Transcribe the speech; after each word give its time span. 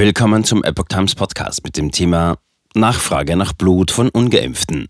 Willkommen 0.00 0.44
zum 0.44 0.64
Epoch 0.64 0.86
Times 0.88 1.14
Podcast 1.14 1.62
mit 1.62 1.76
dem 1.76 1.92
Thema 1.92 2.38
Nachfrage 2.72 3.36
nach 3.36 3.52
Blut 3.52 3.90
von 3.90 4.08
Ungeimpften. 4.08 4.86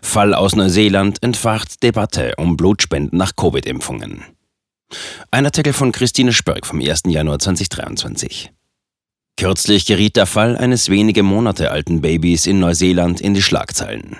Fall 0.00 0.32
aus 0.32 0.54
Neuseeland 0.54 1.20
entfacht 1.24 1.82
Debatte 1.82 2.34
um 2.36 2.56
Blutspenden 2.56 3.18
nach 3.18 3.34
Covid-Impfungen. 3.34 4.22
Ein 5.32 5.44
Artikel 5.44 5.72
von 5.72 5.90
Christine 5.90 6.32
Spörk 6.32 6.66
vom 6.66 6.80
1. 6.80 7.02
Januar 7.08 7.40
2023. 7.40 8.52
Kürzlich 9.36 9.86
geriet 9.86 10.14
der 10.14 10.26
Fall 10.26 10.56
eines 10.56 10.88
wenige 10.88 11.24
Monate 11.24 11.72
alten 11.72 12.00
Babys 12.00 12.46
in 12.46 12.60
Neuseeland 12.60 13.20
in 13.20 13.34
die 13.34 13.42
Schlagzeilen. 13.42 14.18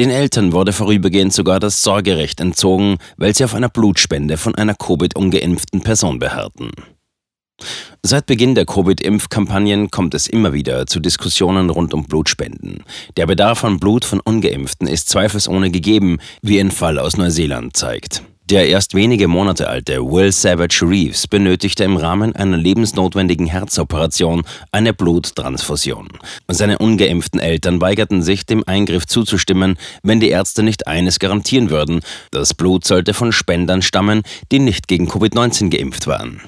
Den 0.00 0.10
Eltern 0.10 0.52
wurde 0.52 0.72
vorübergehend 0.72 1.32
sogar 1.32 1.60
das 1.60 1.84
Sorgerecht 1.84 2.40
entzogen, 2.40 2.98
weil 3.18 3.36
sie 3.36 3.44
auf 3.44 3.54
einer 3.54 3.68
Blutspende 3.68 4.36
von 4.36 4.56
einer 4.56 4.74
Covid-ungeimpften 4.74 5.82
Person 5.82 6.18
beharrten. 6.18 6.72
Seit 8.04 8.26
Beginn 8.26 8.56
der 8.56 8.66
Covid-Impfkampagnen 8.66 9.92
kommt 9.92 10.14
es 10.14 10.26
immer 10.26 10.52
wieder 10.52 10.86
zu 10.86 10.98
Diskussionen 10.98 11.70
rund 11.70 11.94
um 11.94 12.04
Blutspenden. 12.04 12.82
Der 13.16 13.26
Bedarf 13.26 13.64
an 13.64 13.78
Blut 13.78 14.04
von 14.04 14.18
ungeimpften 14.18 14.88
ist 14.88 15.08
zweifelsohne 15.08 15.70
gegeben, 15.70 16.18
wie 16.42 16.58
ein 16.58 16.72
Fall 16.72 16.98
aus 16.98 17.16
Neuseeland 17.16 17.76
zeigt. 17.76 18.24
Der 18.50 18.66
erst 18.66 18.94
wenige 18.94 19.28
Monate 19.28 19.68
alte 19.68 20.04
Will 20.04 20.32
Savage 20.32 20.80
Reeves 20.82 21.28
benötigte 21.28 21.84
im 21.84 21.96
Rahmen 21.96 22.34
einer 22.34 22.56
lebensnotwendigen 22.56 23.46
Herzoperation 23.46 24.42
eine 24.72 24.92
Bluttransfusion. 24.92 26.08
Seine 26.48 26.78
ungeimpften 26.78 27.38
Eltern 27.38 27.80
weigerten 27.80 28.22
sich, 28.22 28.44
dem 28.44 28.64
Eingriff 28.66 29.06
zuzustimmen, 29.06 29.78
wenn 30.02 30.18
die 30.18 30.30
Ärzte 30.30 30.64
nicht 30.64 30.88
eines 30.88 31.20
garantieren 31.20 31.70
würden, 31.70 32.00
das 32.32 32.52
Blut 32.52 32.84
sollte 32.84 33.14
von 33.14 33.30
Spendern 33.30 33.80
stammen, 33.80 34.22
die 34.50 34.58
nicht 34.58 34.88
gegen 34.88 35.08
Covid-19 35.08 35.70
geimpft 35.70 36.08
waren. 36.08 36.42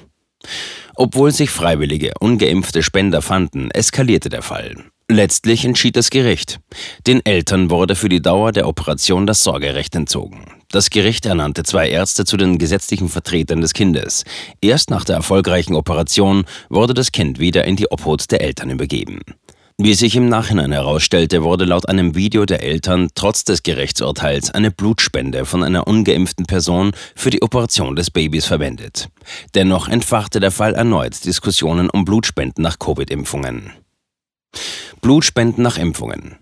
Obwohl 0.95 1.31
sich 1.31 1.49
freiwillige, 1.49 2.13
ungeimpfte 2.19 2.83
Spender 2.83 3.21
fanden, 3.21 3.71
eskalierte 3.71 4.29
der 4.29 4.41
Fall. 4.41 4.75
Letztlich 5.07 5.63
entschied 5.65 5.95
das 5.97 6.09
Gericht. 6.09 6.59
Den 7.05 7.23
Eltern 7.23 7.69
wurde 7.69 7.95
für 7.95 8.09
die 8.09 8.23
Dauer 8.23 8.51
der 8.51 8.67
Operation 8.67 9.27
das 9.27 9.43
Sorgerecht 9.43 9.93
entzogen. 9.93 10.45
Das 10.71 10.89
Gericht 10.89 11.27
ernannte 11.27 11.61
zwei 11.61 11.89
Ärzte 11.89 12.25
zu 12.25 12.37
den 12.37 12.57
gesetzlichen 12.57 13.07
Vertretern 13.07 13.61
des 13.61 13.73
Kindes. 13.73 14.23
Erst 14.61 14.89
nach 14.89 15.05
der 15.05 15.15
erfolgreichen 15.17 15.75
Operation 15.75 16.45
wurde 16.69 16.95
das 16.95 17.11
Kind 17.11 17.37
wieder 17.37 17.65
in 17.65 17.75
die 17.75 17.91
Obhut 17.91 18.31
der 18.31 18.41
Eltern 18.41 18.71
übergeben. 18.71 19.21
Wie 19.77 19.93
sich 19.93 20.15
im 20.15 20.29
Nachhinein 20.29 20.71
herausstellte, 20.71 21.43
wurde 21.43 21.65
laut 21.65 21.89
einem 21.89 22.15
Video 22.15 22.45
der 22.45 22.63
Eltern 22.63 23.09
trotz 23.13 23.43
des 23.43 23.61
Gerichtsurteils 23.61 24.51
eine 24.51 24.71
Blutspende 24.71 25.43
von 25.43 25.63
einer 25.63 25.85
ungeimpften 25.85 26.45
Person 26.45 26.93
für 27.13 27.29
die 27.29 27.41
Operation 27.41 27.97
des 27.97 28.09
Babys 28.09 28.45
verwendet. 28.45 29.09
Dennoch 29.53 29.89
entfachte 29.89 30.39
der 30.39 30.51
Fall 30.51 30.75
erneut 30.75 31.25
Diskussionen 31.25 31.89
um 31.89 32.05
Blutspenden 32.05 32.63
nach 32.63 32.79
Covid-Impfungen. 32.79 33.73
Blutspenden 35.01 35.61
nach 35.61 35.77
Impfungen. 35.77 36.37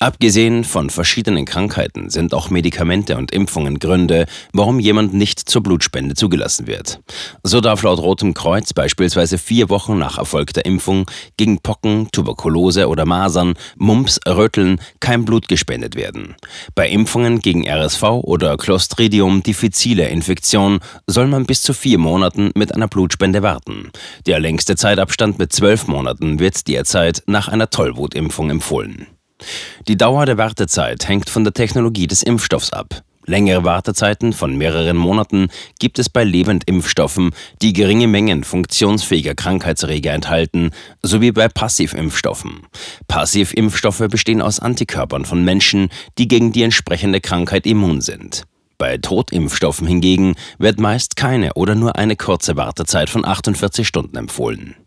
Abgesehen 0.00 0.64
von 0.64 0.90
verschiedenen 0.90 1.44
Krankheiten 1.44 2.10
sind 2.10 2.34
auch 2.34 2.50
Medikamente 2.50 3.16
und 3.16 3.30
Impfungen 3.30 3.78
Gründe, 3.78 4.26
warum 4.52 4.80
jemand 4.80 5.14
nicht 5.14 5.38
zur 5.48 5.62
Blutspende 5.62 6.14
zugelassen 6.14 6.66
wird. 6.66 7.00
So 7.42 7.60
darf 7.60 7.82
laut 7.82 8.00
Rotem 8.00 8.34
Kreuz 8.34 8.72
beispielsweise 8.72 9.38
vier 9.38 9.70
Wochen 9.70 9.98
nach 9.98 10.18
erfolgter 10.18 10.64
Impfung 10.64 11.06
gegen 11.36 11.60
Pocken, 11.60 12.08
Tuberkulose 12.10 12.88
oder 12.88 13.06
Masern, 13.06 13.54
Mumps, 13.76 14.18
Röteln 14.26 14.80
kein 15.00 15.24
Blut 15.24 15.48
gespendet 15.48 15.94
werden. 15.94 16.34
Bei 16.74 16.88
Impfungen 16.88 17.40
gegen 17.40 17.68
RSV 17.68 18.02
oder 18.02 18.56
Clostridium 18.56 19.42
difficile 19.42 20.08
Infektion 20.08 20.80
soll 21.06 21.28
man 21.28 21.46
bis 21.46 21.62
zu 21.62 21.72
vier 21.72 21.98
Monaten 21.98 22.50
mit 22.54 22.74
einer 22.74 22.88
Blutspende 22.88 23.42
warten. 23.42 23.90
Der 24.26 24.40
längste 24.40 24.76
Zeitabstand 24.76 25.38
mit 25.38 25.52
zwölf 25.52 25.86
Monaten 25.86 26.40
wird 26.40 26.66
derzeit 26.66 27.22
nach 27.26 27.48
einer 27.48 27.70
Tollwutimpfung 27.70 28.50
empfohlen. 28.50 29.06
Die 29.88 29.96
Dauer 29.96 30.26
der 30.26 30.38
Wartezeit 30.38 31.08
hängt 31.08 31.28
von 31.28 31.44
der 31.44 31.52
Technologie 31.52 32.06
des 32.06 32.22
Impfstoffs 32.22 32.72
ab. 32.72 33.02
Längere 33.26 33.64
Wartezeiten 33.64 34.34
von 34.34 34.56
mehreren 34.56 34.98
Monaten 34.98 35.48
gibt 35.78 35.98
es 35.98 36.10
bei 36.10 36.24
Lebendimpfstoffen, 36.24 37.30
die 37.62 37.72
geringe 37.72 38.06
Mengen 38.06 38.44
funktionsfähiger 38.44 39.34
Krankheitserreger 39.34 40.12
enthalten, 40.12 40.70
sowie 41.02 41.32
bei 41.32 41.48
Passivimpfstoffen. 41.48 42.66
Passivimpfstoffe 43.08 44.06
bestehen 44.10 44.42
aus 44.42 44.60
Antikörpern 44.60 45.24
von 45.24 45.42
Menschen, 45.42 45.88
die 46.18 46.28
gegen 46.28 46.52
die 46.52 46.64
entsprechende 46.64 47.20
Krankheit 47.20 47.66
immun 47.66 48.02
sind. 48.02 48.44
Bei 48.76 48.98
Totimpfstoffen 48.98 49.86
hingegen 49.86 50.34
wird 50.58 50.78
meist 50.78 51.16
keine 51.16 51.54
oder 51.54 51.74
nur 51.74 51.96
eine 51.96 52.16
kurze 52.16 52.56
Wartezeit 52.56 53.08
von 53.08 53.24
48 53.24 53.88
Stunden 53.88 54.16
empfohlen. 54.16 54.83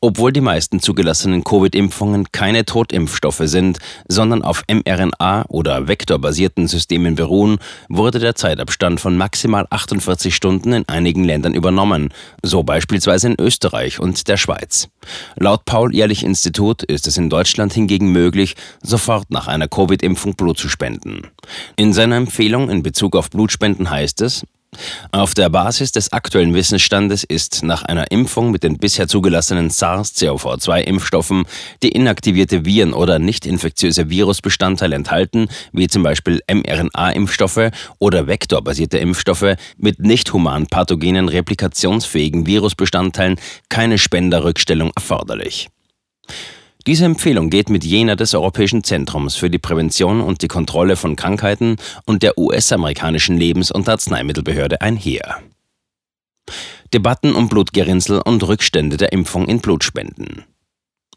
Obwohl 0.00 0.32
die 0.32 0.40
meisten 0.40 0.80
zugelassenen 0.80 1.44
Covid-Impfungen 1.44 2.30
keine 2.32 2.64
Totimpfstoffe 2.64 3.42
sind, 3.44 3.78
sondern 4.08 4.42
auf 4.42 4.62
mRNA- 4.68 5.46
oder 5.48 5.88
vektorbasierten 5.88 6.68
Systemen 6.68 7.14
beruhen, 7.14 7.58
wurde 7.88 8.18
der 8.18 8.34
Zeitabstand 8.34 9.00
von 9.00 9.16
maximal 9.16 9.66
48 9.70 10.34
Stunden 10.34 10.72
in 10.72 10.88
einigen 10.88 11.24
Ländern 11.24 11.54
übernommen, 11.54 12.12
so 12.42 12.62
beispielsweise 12.62 13.28
in 13.28 13.40
Österreich 13.40 14.00
und 14.00 14.28
der 14.28 14.36
Schweiz. 14.36 14.88
Laut 15.36 15.64
Paul-Ehrlich-Institut 15.64 16.82
ist 16.82 17.06
es 17.06 17.16
in 17.16 17.30
Deutschland 17.30 17.72
hingegen 17.72 18.12
möglich, 18.12 18.54
sofort 18.82 19.30
nach 19.30 19.48
einer 19.48 19.68
Covid-Impfung 19.68 20.34
Blut 20.34 20.58
zu 20.58 20.68
spenden. 20.68 21.28
In 21.76 21.92
seiner 21.92 22.16
Empfehlung 22.16 22.70
in 22.70 22.82
Bezug 22.82 23.16
auf 23.16 23.30
Blutspenden 23.30 23.90
heißt 23.90 24.22
es, 24.22 24.44
auf 25.12 25.34
der 25.34 25.48
Basis 25.48 25.92
des 25.92 26.12
aktuellen 26.12 26.54
Wissensstandes 26.54 27.24
ist 27.24 27.62
nach 27.62 27.82
einer 27.82 28.10
Impfung 28.10 28.50
mit 28.50 28.62
den 28.62 28.78
bisher 28.78 29.08
zugelassenen 29.08 29.70
SARS-CoV-2-Impfstoffen 29.70 31.44
die 31.82 31.90
inaktivierte 31.90 32.64
Viren- 32.64 32.92
oder 32.92 33.18
nicht 33.18 33.46
infektiöse 33.46 34.10
Virusbestandteile 34.10 34.96
enthalten, 34.96 35.48
wie 35.72 35.88
zum 35.88 36.02
Beispiel 36.02 36.40
mRNA-Impfstoffe 36.50 37.70
oder 37.98 38.26
vektorbasierte 38.26 38.98
Impfstoffe 38.98 39.56
mit 39.76 40.00
nicht 40.00 40.32
human 40.32 40.66
pathogenen 40.66 41.28
replikationsfähigen 41.28 42.46
Virusbestandteilen 42.46 43.36
keine 43.68 43.98
Spenderrückstellung 43.98 44.92
erforderlich. 44.94 45.68
Diese 46.86 47.06
Empfehlung 47.06 47.48
geht 47.48 47.70
mit 47.70 47.82
jener 47.82 48.14
des 48.14 48.34
Europäischen 48.34 48.84
Zentrums 48.84 49.36
für 49.36 49.48
die 49.48 49.58
Prävention 49.58 50.20
und 50.20 50.42
die 50.42 50.48
Kontrolle 50.48 50.96
von 50.96 51.16
Krankheiten 51.16 51.76
und 52.04 52.22
der 52.22 52.36
US-amerikanischen 52.36 53.38
Lebens- 53.38 53.70
und 53.70 53.88
Arzneimittelbehörde 53.88 54.82
einher. 54.82 55.40
Debatten 56.92 57.34
um 57.34 57.48
Blutgerinnsel 57.48 58.20
und 58.20 58.46
Rückstände 58.46 58.98
der 58.98 59.12
Impfung 59.12 59.48
in 59.48 59.60
Blutspenden. 59.60 60.44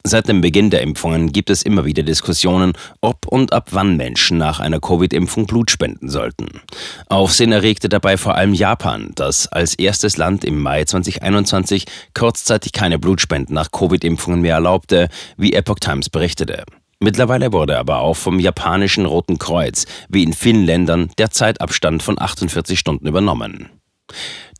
Seit 0.03 0.27
dem 0.27 0.41
Beginn 0.41 0.69
der 0.69 0.81
Impfungen 0.81 1.31
gibt 1.31 1.49
es 1.49 1.63
immer 1.63 1.85
wieder 1.85 2.03
Diskussionen, 2.03 2.73
ob 3.01 3.27
und 3.27 3.53
ab 3.53 3.69
wann 3.71 3.97
Menschen 3.97 4.37
nach 4.37 4.59
einer 4.59 4.79
Covid-Impfung 4.79 5.47
Blut 5.47 5.71
spenden 5.71 6.09
sollten. 6.09 6.61
Aufsehen 7.07 7.51
erregte 7.51 7.89
dabei 7.89 8.17
vor 8.17 8.35
allem 8.35 8.53
Japan, 8.53 9.11
das 9.15 9.47
als 9.47 9.75
erstes 9.75 10.17
Land 10.17 10.45
im 10.45 10.61
Mai 10.61 10.85
2021 10.85 11.85
kurzzeitig 12.13 12.71
keine 12.71 12.99
Blutspenden 12.99 13.53
nach 13.53 13.71
Covid-Impfungen 13.71 14.41
mehr 14.41 14.55
erlaubte, 14.55 15.09
wie 15.35 15.53
Epoch 15.53 15.79
Times 15.79 16.09
berichtete. 16.09 16.63
Mittlerweile 16.99 17.53
wurde 17.53 17.77
aber 17.77 17.99
auch 17.99 18.15
vom 18.15 18.39
japanischen 18.39 19.05
Roten 19.05 19.37
Kreuz, 19.37 19.85
wie 20.09 20.23
in 20.23 20.33
vielen 20.33 20.65
Ländern, 20.65 21.11
der 21.19 21.29
Zeitabstand 21.29 22.01
von 22.01 22.19
48 22.19 22.79
Stunden 22.79 23.07
übernommen. 23.07 23.69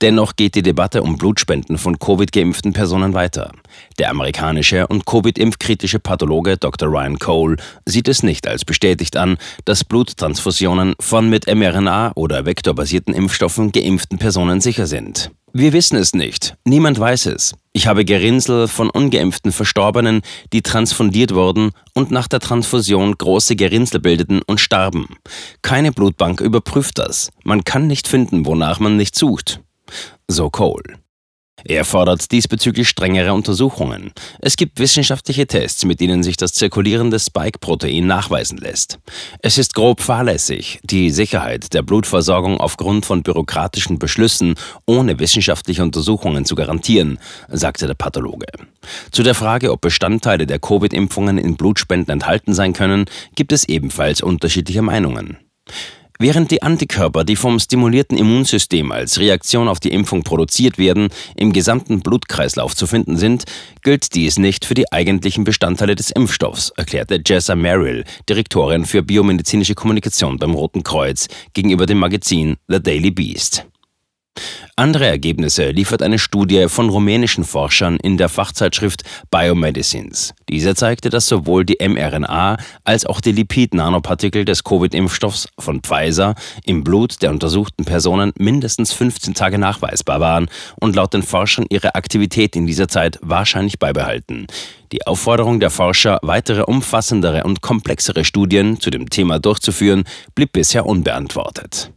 Dennoch 0.01 0.35
geht 0.35 0.53
die 0.53 0.61
Debatte 0.61 1.01
um 1.01 1.17
Blutspenden 1.17 1.77
von 1.79 1.97
Covid-geimpften 1.97 2.73
Personen 2.73 3.13
weiter. 3.13 3.51
Der 3.97 4.11
amerikanische 4.11 4.85
und 4.87 5.05
Covid-impfkritische 5.05 5.99
Pathologe 5.99 6.57
Dr. 6.57 6.89
Ryan 6.89 7.17
Cole 7.17 7.57
sieht 7.85 8.07
es 8.07 8.21
nicht 8.21 8.47
als 8.47 8.63
bestätigt 8.63 9.17
an, 9.17 9.37
dass 9.65 9.83
Bluttransfusionen 9.83 10.93
von 10.99 11.29
mit 11.29 11.47
mRNA 11.47 12.11
oder 12.15 12.45
vektorbasierten 12.45 13.13
Impfstoffen 13.13 13.71
geimpften 13.71 14.19
Personen 14.19 14.61
sicher 14.61 14.85
sind. 14.85 15.31
Wir 15.53 15.73
wissen 15.73 15.95
es 15.95 16.13
nicht. 16.13 16.55
Niemand 16.65 16.99
weiß 16.99 17.27
es. 17.27 17.55
Ich 17.73 17.87
habe 17.87 18.05
Gerinnsel 18.05 18.67
von 18.67 18.91
ungeimpften 18.91 19.51
Verstorbenen, 19.51 20.21
die 20.53 20.61
transfundiert 20.61 21.33
wurden 21.33 21.71
und 21.95 22.11
nach 22.11 22.27
der 22.27 22.39
Transfusion 22.39 23.17
große 23.17 23.55
Gerinnsel 23.55 23.99
bildeten 23.99 24.41
und 24.45 24.59
starben. 24.59 25.07
Keine 25.63 25.91
Blutbank 25.91 26.41
überprüft 26.41 26.99
das. 26.99 27.31
Man 27.43 27.63
kann 27.63 27.87
nicht 27.87 28.07
finden, 28.07 28.45
wonach 28.45 28.79
man 28.79 28.97
nicht 28.97 29.15
sucht 29.15 29.61
so 30.27 30.49
Cole. 30.49 30.97
Er 31.65 31.85
fordert 31.85 32.31
diesbezüglich 32.31 32.87
strengere 32.87 33.33
Untersuchungen. 33.33 34.11
Es 34.39 34.57
gibt 34.57 34.79
wissenschaftliche 34.79 35.47
Tests, 35.47 35.85
mit 35.85 35.99
denen 35.99 36.21
sich 36.21 36.37
das 36.37 36.53
zirkulierende 36.53 37.19
Spike-Protein 37.19 38.05
nachweisen 38.05 38.59
lässt. 38.59 38.99
Es 39.41 39.57
ist 39.57 39.73
grob 39.73 40.01
fahrlässig, 40.01 40.79
die 40.83 41.09
Sicherheit 41.09 41.73
der 41.73 41.81
Blutversorgung 41.81 42.59
aufgrund 42.59 43.05
von 43.05 43.23
bürokratischen 43.23 43.97
Beschlüssen 43.97 44.53
ohne 44.85 45.19
wissenschaftliche 45.19 45.81
Untersuchungen 45.81 46.45
zu 46.45 46.53
garantieren, 46.53 47.17
sagte 47.49 47.87
der 47.87 47.95
Pathologe. 47.95 48.47
Zu 49.11 49.23
der 49.23 49.35
Frage, 49.35 49.71
ob 49.71 49.81
Bestandteile 49.81 50.45
der 50.45 50.59
Covid-Impfungen 50.59 51.39
in 51.39 51.57
Blutspenden 51.57 52.13
enthalten 52.13 52.53
sein 52.53 52.73
können, 52.73 53.05
gibt 53.35 53.51
es 53.51 53.67
ebenfalls 53.67 54.21
unterschiedliche 54.21 54.83
Meinungen. 54.83 55.37
Während 56.19 56.49
die 56.49 56.63
Antikörper, 56.63 57.23
die 57.23 57.35
vom 57.35 57.59
stimulierten 57.59 58.17
Immunsystem 58.17 58.91
als 58.91 59.19
Reaktion 59.19 59.67
auf 59.67 59.79
die 59.79 59.91
Impfung 59.91 60.23
produziert 60.23 60.79
werden, 60.79 61.09
im 61.35 61.53
gesamten 61.53 61.99
Blutkreislauf 61.99 62.75
zu 62.75 62.87
finden 62.87 63.17
sind, 63.17 63.43
gilt 63.83 64.15
dies 64.15 64.39
nicht 64.39 64.65
für 64.65 64.73
die 64.73 64.91
eigentlichen 64.91 65.43
Bestandteile 65.43 65.95
des 65.95 66.09
Impfstoffs, 66.09 66.71
erklärte 66.75 67.21
Jessa 67.23 67.55
Merrill, 67.55 68.03
Direktorin 68.27 68.85
für 68.85 69.03
biomedizinische 69.03 69.75
Kommunikation 69.75 70.39
beim 70.39 70.55
Roten 70.55 70.81
Kreuz, 70.81 71.27
gegenüber 71.53 71.85
dem 71.85 71.99
Magazin 71.99 72.57
The 72.67 72.81
Daily 72.81 73.11
Beast. 73.11 73.67
Andere 74.75 75.07
Ergebnisse 75.07 75.71
liefert 75.71 76.03
eine 76.03 76.19
Studie 76.19 76.67
von 76.69 76.89
rumänischen 76.89 77.43
Forschern 77.43 77.97
in 77.97 78.17
der 78.17 78.29
Fachzeitschrift 78.29 79.03
Biomedicines. 79.31 80.33
Diese 80.49 80.75
zeigte, 80.75 81.09
dass 81.09 81.27
sowohl 81.27 81.65
die 81.65 81.77
mRNA 81.79 82.57
als 82.83 83.05
auch 83.05 83.19
die 83.19 83.31
Lipid-Nanopartikel 83.31 84.45
des 84.45 84.63
Covid-Impfstoffs 84.63 85.47
von 85.57 85.81
Pfizer 85.81 86.35
im 86.63 86.83
Blut 86.83 87.21
der 87.21 87.31
untersuchten 87.31 87.85
Personen 87.85 88.33
mindestens 88.37 88.93
15 88.93 89.33
Tage 89.33 89.57
nachweisbar 89.57 90.19
waren 90.19 90.47
und 90.79 90.95
laut 90.95 91.13
den 91.13 91.23
Forschern 91.23 91.65
ihre 91.69 91.95
Aktivität 91.95 92.55
in 92.55 92.67
dieser 92.67 92.87
Zeit 92.87 93.17
wahrscheinlich 93.21 93.79
beibehalten. 93.79 94.47
Die 94.91 95.05
Aufforderung 95.05 95.59
der 95.59 95.69
Forscher, 95.69 96.19
weitere 96.21 96.61
umfassendere 96.61 97.43
und 97.43 97.61
komplexere 97.61 98.23
Studien 98.23 98.79
zu 98.79 98.89
dem 98.89 99.09
Thema 99.09 99.39
durchzuführen, 99.39 100.05
blieb 100.33 100.53
bisher 100.53 100.85
unbeantwortet. 100.85 101.91